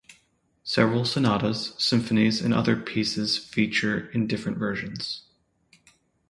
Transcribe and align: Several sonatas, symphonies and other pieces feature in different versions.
Several 0.63 1.03
sonatas, 1.05 1.75
symphonies 1.79 2.41
and 2.41 2.55
other 2.55 2.75
pieces 2.75 3.37
feature 3.37 4.09
in 4.09 4.25
different 4.25 4.57
versions. 4.57 5.25